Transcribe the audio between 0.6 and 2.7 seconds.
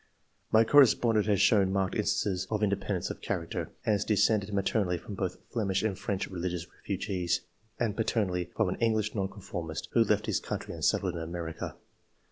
correspondent has shown marked instances of